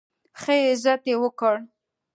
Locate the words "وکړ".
1.23-1.55